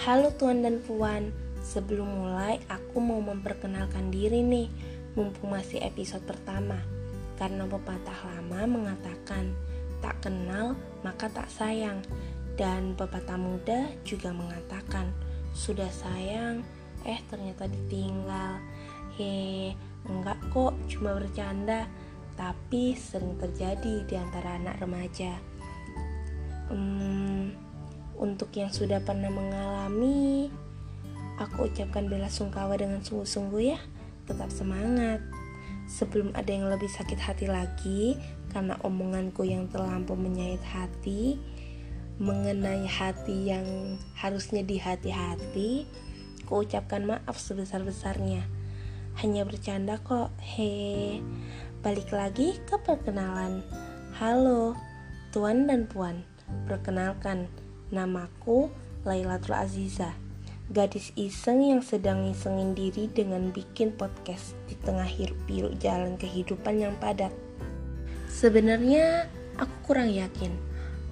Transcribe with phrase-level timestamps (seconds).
[0.00, 1.28] Halo tuan dan puan,
[1.60, 4.72] sebelum mulai aku mau memperkenalkan diri nih,
[5.12, 6.80] mumpung masih episode pertama.
[7.36, 9.52] Karena pepatah lama mengatakan,
[10.00, 10.72] tak kenal
[11.04, 12.00] maka tak sayang.
[12.56, 15.12] Dan pepatah muda juga mengatakan,
[15.52, 16.64] sudah sayang,
[17.04, 18.56] eh ternyata ditinggal.
[19.20, 19.76] He,
[20.08, 21.84] enggak kok, cuma bercanda.
[22.40, 25.36] Tapi sering terjadi di antara anak remaja.
[26.72, 27.29] Hmm,
[28.20, 30.52] untuk yang sudah pernah mengalami,
[31.40, 33.80] aku ucapkan bela sungkawa dengan sungguh-sungguh ya.
[34.28, 35.24] Tetap semangat.
[35.88, 38.14] Sebelum ada yang lebih sakit hati lagi
[38.52, 41.40] karena omonganku yang terlampau menyayat hati,
[42.20, 43.66] mengenai hati yang
[44.14, 45.88] harusnya di hati-hati,
[46.44, 48.44] ku ucapkan maaf sebesar-besarnya.
[49.18, 50.30] Hanya bercanda kok.
[50.38, 51.18] He.
[51.80, 53.64] Balik lagi ke perkenalan.
[54.20, 54.76] Halo,
[55.32, 56.22] tuan dan puan.
[56.68, 57.50] Perkenalkan,
[57.90, 58.70] Namaku
[59.02, 60.14] Lailatul Aziza,
[60.70, 66.94] gadis iseng yang sedang ngisengin diri dengan bikin podcast di tengah hiruk-pikuk jalan kehidupan yang
[67.02, 67.34] padat.
[68.30, 69.26] Sebenarnya
[69.58, 70.54] aku kurang yakin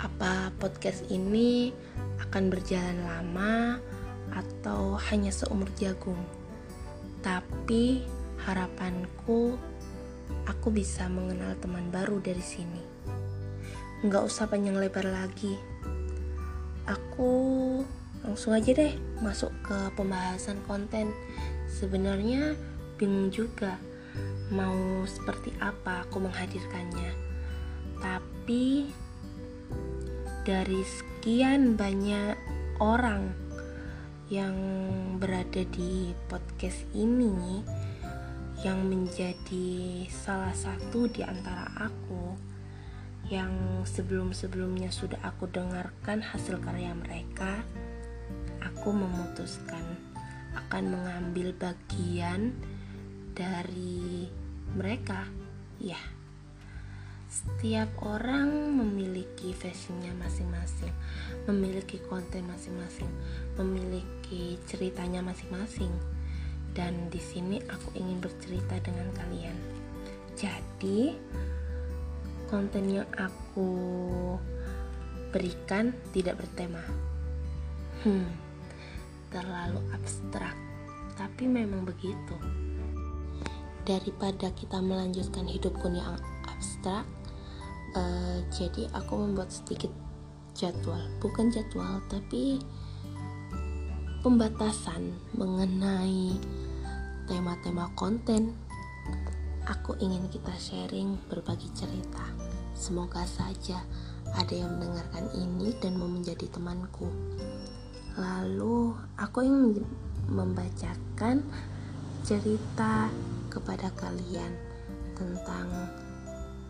[0.00, 1.76] apa podcast ini
[2.24, 3.76] akan berjalan lama
[4.32, 6.24] atau hanya seumur jagung.
[7.20, 8.00] Tapi
[8.48, 9.60] harapanku
[10.48, 12.80] aku bisa mengenal teman baru dari sini.
[14.08, 15.71] Nggak usah panjang lebar lagi
[16.86, 17.32] aku
[18.22, 21.10] langsung aja deh masuk ke pembahasan konten.
[21.66, 22.54] Sebenarnya
[22.98, 23.78] bingung juga
[24.52, 27.12] mau seperti apa aku menghadirkannya.
[27.98, 28.90] Tapi
[30.42, 32.34] dari sekian banyak
[32.82, 33.30] orang
[34.32, 34.56] yang
[35.20, 37.62] berada di podcast ini
[38.62, 42.51] yang menjadi salah satu di antara aku
[43.32, 47.64] yang sebelum-sebelumnya sudah aku dengarkan hasil karya mereka,
[48.60, 49.96] aku memutuskan
[50.52, 52.52] akan mengambil bagian
[53.32, 54.28] dari
[54.76, 55.24] mereka.
[55.80, 55.96] Ya,
[57.32, 60.92] setiap orang memiliki fashionnya masing-masing,
[61.48, 63.08] memiliki konten masing-masing,
[63.56, 65.88] memiliki ceritanya masing-masing.
[66.76, 69.56] Dan di sini aku ingin bercerita dengan kalian.
[70.36, 71.16] Jadi,
[72.52, 73.72] konten yang aku
[75.32, 76.84] berikan tidak bertema.
[78.04, 78.28] Hmm,
[79.32, 80.52] terlalu abstrak,
[81.16, 82.36] tapi memang begitu.
[83.88, 87.08] Daripada kita melanjutkan hidupku yang abstrak,
[87.96, 89.88] uh, jadi aku membuat sedikit
[90.52, 92.60] jadwal, bukan jadwal, tapi
[94.20, 96.36] pembatasan mengenai
[97.24, 98.52] tema-tema konten
[99.62, 102.26] Aku ingin kita sharing berbagi cerita.
[102.74, 103.78] Semoga saja
[104.34, 107.06] ada yang mendengarkan ini dan mau menjadi temanku.
[108.18, 109.86] Lalu aku ingin
[110.26, 111.46] membacakan
[112.26, 113.06] cerita
[113.54, 114.50] kepada kalian
[115.14, 115.70] tentang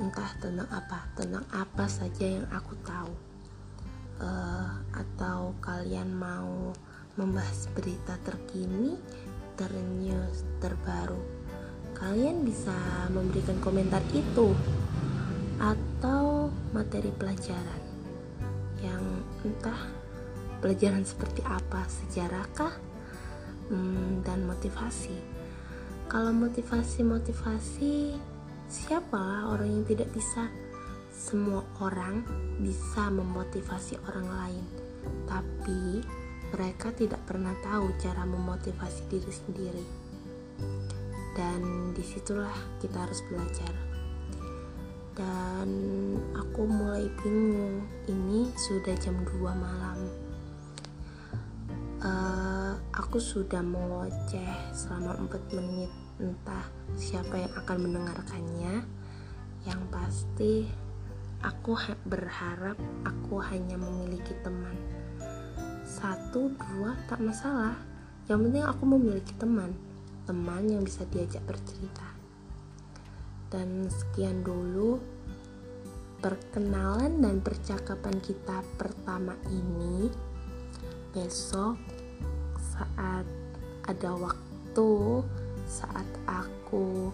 [0.00, 3.12] entah tentang apa, tentang apa saja yang aku tahu.
[4.16, 6.72] Uh, atau kalian mau
[7.20, 8.96] membahas berita terkini,
[9.60, 11.37] ternews, terbaru
[11.98, 12.74] kalian bisa
[13.10, 14.54] memberikan komentar itu
[15.58, 17.82] atau materi pelajaran
[18.78, 19.02] yang
[19.42, 19.90] entah
[20.62, 22.74] pelajaran seperti apa sejarahkah
[23.70, 25.18] hmm, dan motivasi.
[26.06, 28.14] Kalau motivasi-motivasi
[28.70, 30.46] siapalah orang yang tidak bisa.
[31.18, 32.22] Semua orang
[32.62, 34.64] bisa memotivasi orang lain
[35.26, 36.00] tapi
[36.54, 39.84] mereka tidak pernah tahu cara memotivasi diri sendiri
[41.38, 42.50] dan di situlah
[42.82, 43.70] kita harus belajar.
[45.14, 45.70] Dan
[46.34, 49.98] aku mulai bingung ini sudah jam 2 malam.
[52.02, 55.90] Uh, aku sudah mengoceh selama 4 menit.
[56.18, 56.66] Entah
[56.98, 58.82] siapa yang akan mendengarkannya.
[59.62, 60.54] Yang pasti
[61.46, 64.74] aku berharap aku hanya memiliki teman.
[65.86, 67.78] Satu dua tak masalah.
[68.26, 69.87] Yang penting aku memiliki teman
[70.28, 72.04] teman yang bisa diajak bercerita.
[73.48, 75.00] Dan sekian dulu
[76.20, 80.12] perkenalan dan percakapan kita pertama ini.
[81.16, 81.80] Besok
[82.60, 83.24] saat
[83.88, 85.24] ada waktu,
[85.64, 87.08] saat aku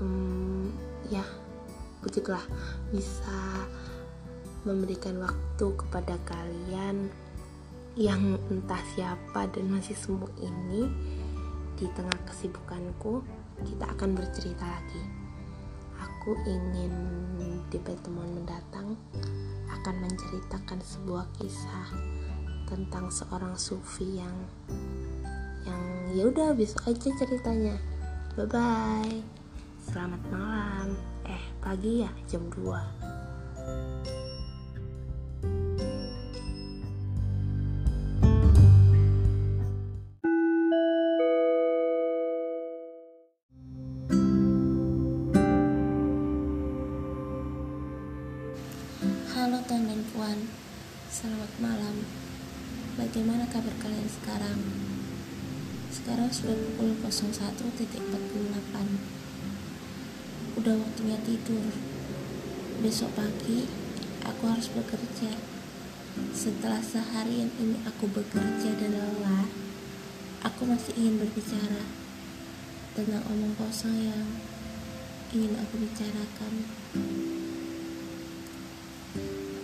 [0.00, 0.72] um,
[1.12, 1.22] ya
[2.00, 2.40] begitulah
[2.88, 3.68] bisa
[4.64, 7.12] memberikan waktu kepada kalian
[7.94, 10.82] yang entah siapa dan masih sembuh ini
[11.84, 13.20] di tengah kesibukanku,
[13.60, 15.04] kita akan bercerita lagi.
[16.00, 16.88] Aku ingin
[17.68, 18.96] di pertemuan mendatang
[19.68, 21.92] akan menceritakan sebuah kisah
[22.64, 24.32] tentang seorang sufi yang
[25.68, 25.84] yang
[26.16, 27.76] ya udah besok aja ceritanya.
[28.32, 29.20] Bye bye
[29.84, 30.96] selamat malam.
[31.28, 34.23] Eh pagi ya jam 2
[56.04, 57.80] Sekarang sudah pukul 01.48.
[60.60, 61.64] Udah waktunya tidur.
[62.84, 63.64] Besok pagi
[64.20, 65.32] aku harus bekerja.
[66.36, 69.48] Setelah seharian ini aku bekerja dan lelah,
[70.44, 71.88] aku masih ingin berbicara
[72.92, 74.28] tentang omong kosong yang
[75.32, 76.68] ingin aku bicarakan.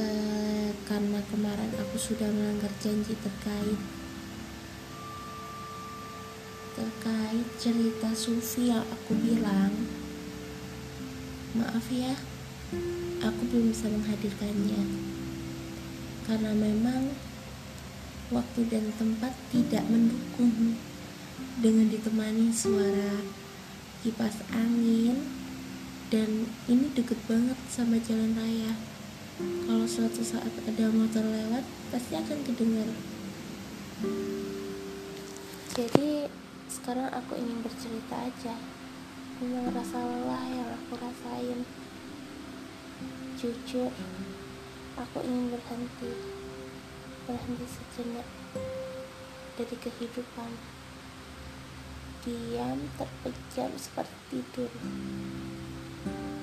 [0.00, 4.00] Eh, karena kemarin aku sudah melanggar janji terkait
[6.72, 9.72] terkait cerita Sufi yang aku bilang.
[11.52, 12.16] Maaf ya
[13.20, 14.82] aku belum bisa menghadirkannya.
[16.24, 17.12] Karena memang
[18.32, 20.80] waktu dan tempat tidak mendukung
[21.60, 23.20] dengan ditemani suara
[24.02, 25.20] kipas angin
[26.08, 28.72] dan ini deket banget sama jalan raya.
[29.40, 32.88] Kalau suatu saat ada motor lewat pasti akan kedengar.
[35.72, 36.21] Jadi
[36.82, 38.58] sekarang aku ingin bercerita aja.
[39.38, 41.62] Tentang rasa lelah yang aku rasain.
[43.38, 43.94] Jujur
[44.98, 46.10] aku ingin berhenti.
[47.22, 48.26] Berhenti sejenak
[49.54, 50.50] dari kehidupan.
[52.26, 54.74] Diam terpejam seperti tidur.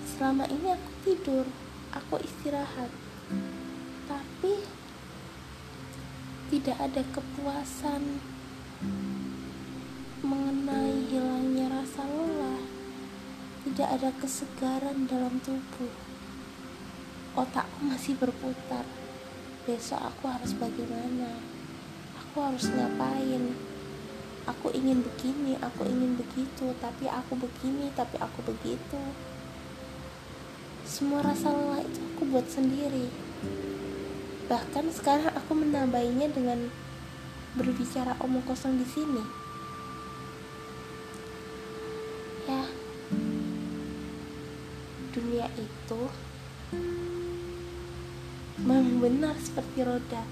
[0.07, 1.45] Selama ini aku tidur
[1.91, 2.87] aku istirahat.
[4.07, 4.63] Tapi
[6.47, 8.23] tidak ada kepuasan
[11.79, 12.61] hilangnya rasa lelah.
[13.63, 15.91] Tidak ada kesegaran dalam tubuh.
[17.39, 18.83] Otakku masih berputar.
[19.63, 21.39] Besok aku harus bagaimana?
[22.19, 23.55] Aku harus ngapain?
[24.47, 26.75] Aku ingin begini aku ingin begitu.
[26.83, 28.99] Tapi aku begini tapi aku begitu.
[30.83, 33.07] Semua rasa lelah itu aku buat sendiri.
[34.51, 36.73] Bahkan sekarang aku menambahinya dengan
[37.53, 39.48] berbicara omong kosong di sini
[42.49, 42.65] ya
[45.13, 46.01] dunia itu
[48.65, 50.23] memang benar seperti roda.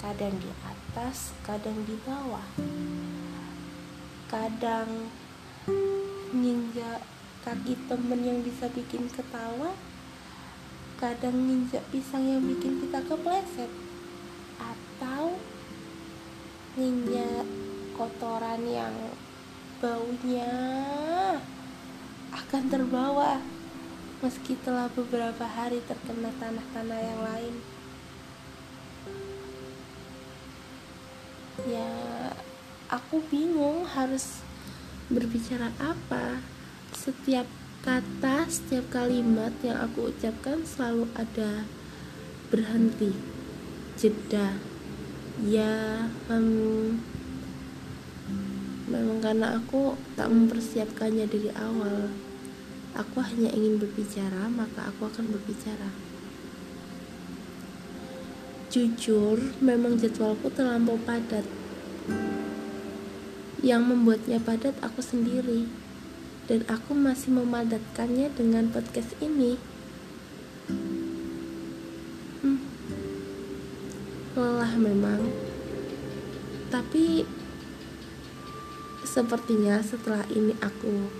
[0.00, 2.42] Kadang di atas kadang di bawah.
[4.26, 5.12] Kadang
[6.32, 6.98] ninja
[7.44, 9.76] kaki temen yang bisa bikin ketawa.
[10.98, 13.70] Kadang nginjak pisang yang bikin kita kepleset.
[14.58, 15.38] Atau
[16.74, 17.46] nginjak
[17.94, 18.94] kotoran yang
[19.82, 20.54] baunya
[22.30, 23.42] akan terbawa
[24.22, 27.54] meski telah beberapa hari terkena tanah-tanah yang lain
[31.66, 31.90] ya
[32.86, 34.46] aku bingung harus
[35.10, 36.38] berbicara apa
[36.94, 37.50] setiap
[37.82, 41.66] kata, setiap kalimat yang aku ucapkan selalu ada
[42.46, 43.10] berhenti,
[43.98, 44.54] jeda.
[45.42, 47.02] Ya, um,
[48.90, 52.10] memang karena aku tak mempersiapkannya dari awal.
[52.92, 55.88] Aku hanya ingin berbicara, maka aku akan berbicara.
[58.72, 61.44] Jujur, memang jadwalku terlampau padat.
[63.60, 65.68] Yang membuatnya padat aku sendiri
[66.50, 69.56] dan aku masih memadatkannya dengan podcast ini.
[72.42, 72.58] Hmm.
[74.34, 75.32] Lelah memang,
[76.72, 77.28] tapi
[79.12, 81.12] sepertinya setelah ini aku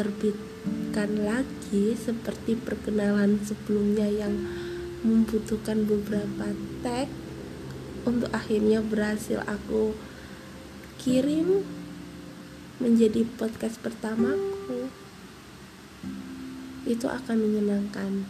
[0.00, 4.32] terbitkan lagi seperti perkenalan sebelumnya yang
[5.04, 7.12] membutuhkan beberapa tag
[8.08, 9.92] untuk akhirnya berhasil aku
[10.96, 11.60] kirim
[12.80, 14.88] menjadi podcast pertamaku.
[16.88, 18.24] Itu akan menyenangkan.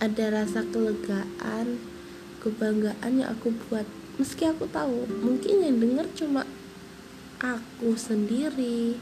[0.00, 1.76] Ada rasa kelegaan
[2.40, 3.84] kebanggaan yang aku buat.
[4.16, 6.48] Meski aku tahu mungkin yang denger cuma
[7.42, 8.96] aku sendiri.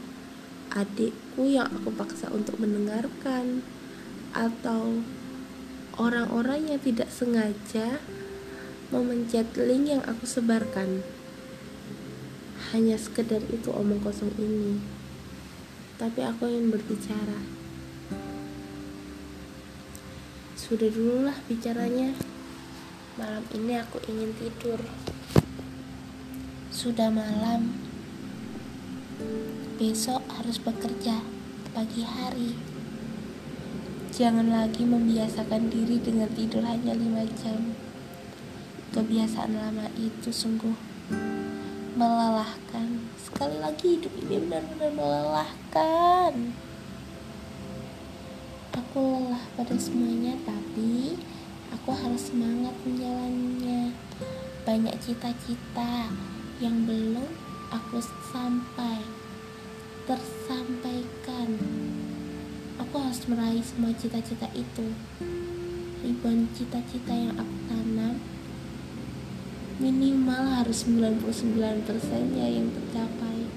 [0.73, 3.61] Adikku yang aku paksa untuk mendengarkan.
[4.33, 5.05] Atau
[6.01, 8.01] orang-orang yang tidak sengaja
[8.89, 11.05] memencet link yang aku sebarkan.
[12.73, 14.81] Hanya sekedar itu omong kosong ini.
[16.01, 17.39] Tapi aku ingin berbicara.
[20.57, 22.15] Sudah dulu lah bicaranya.
[23.19, 24.79] Malam ini aku ingin tidur.
[26.71, 27.80] Sudah malam.
[29.81, 31.25] Besok harus bekerja
[31.71, 32.53] pagi hari.
[34.11, 37.73] Jangan lagi membiasakan diri dengan tidur hanya lima jam.
[38.91, 40.75] Kebiasaan lama itu sungguh
[41.95, 43.07] melelahkan.
[43.19, 46.33] Sekali lagi hidup ini benar-benar melelahkan.
[48.71, 51.19] Aku lelah pada semuanya, tapi
[51.71, 53.95] aku harus semangat menjalannya.
[54.67, 56.11] Banyak cita-cita
[56.61, 58.99] yang belum aku sampai
[60.03, 61.55] tersampaikan.
[62.83, 64.91] Aku harus meraih semua cita-cita itu.
[66.03, 68.19] Ribuan cita-cita yang aku tanam
[69.81, 73.49] minimal harus 99%-nya yang tercapai.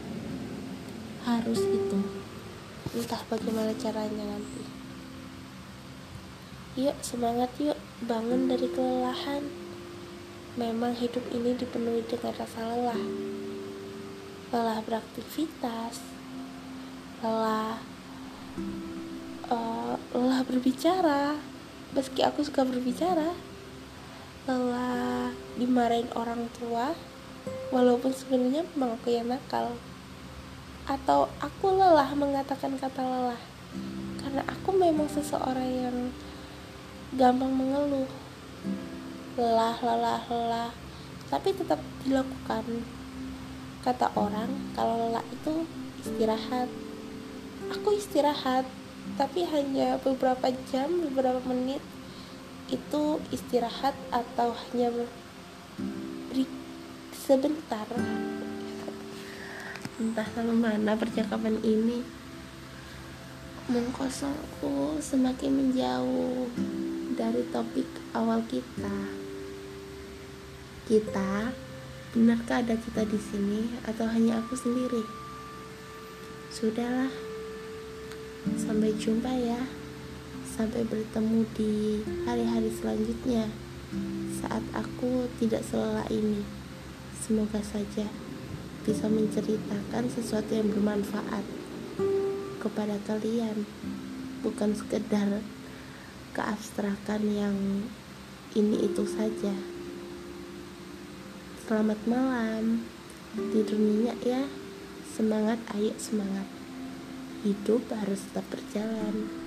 [1.28, 2.00] Harus itu.
[2.96, 4.64] Entah bagaimana caranya nanti.
[6.80, 7.76] Yuk semangat yuk,
[8.08, 9.44] bangun dari kelelahan.
[10.56, 13.02] Memang hidup ini dipenuhi dengan rasa lelah.
[14.54, 15.98] Lelah beraktivitas,
[17.18, 17.82] lelah
[19.50, 21.34] uh, lelah berbicara.
[21.90, 23.34] Meski aku suka berbicara,
[24.46, 26.94] lelah dimarahin orang tua,
[27.74, 29.74] walaupun sebenarnya memang aku yang nakal.
[30.86, 33.42] Atau aku lelah mengatakan kata lelah,
[34.22, 35.98] karena aku memang seseorang yang
[37.18, 38.06] gampang mengeluh.
[39.34, 40.70] Lelah lelah lelah.
[41.26, 42.86] Tapi tetap dilakukan
[43.84, 45.68] kata orang kalau lelah itu
[46.00, 46.72] istirahat.
[47.68, 48.64] Aku istirahat
[49.20, 51.84] tapi hanya beberapa jam beberapa menit
[52.72, 54.88] itu istirahat atau hanya
[57.12, 57.88] sebentar.
[60.00, 62.04] Entah sampai mana percakapan ini.
[63.64, 66.52] Mengkosongku semakin menjauh
[67.16, 68.96] dari topik awal kita.
[70.84, 71.48] Kita,
[72.14, 75.02] benarkah ada kita di sini atau hanya aku sendiri?
[76.46, 77.10] Sudahlah.
[78.54, 79.58] Sampai jumpa ya.
[80.46, 83.50] Sampai bertemu di hari-hari selanjutnya
[84.38, 86.46] saat aku tidak selelah ini.
[87.18, 88.06] Semoga saja
[88.86, 91.42] bisa menceritakan sesuatu yang bermanfaat
[92.62, 93.66] kepada kalian,
[94.46, 95.42] bukan sekedar
[96.30, 97.56] keabstrakan yang
[98.54, 99.73] ini itu saja.
[101.64, 102.84] Selamat malam,
[103.32, 104.44] tidur nyenyak ya.
[105.16, 106.44] Semangat, ayo semangat.
[107.40, 109.43] Hidup harus tetap berjalan.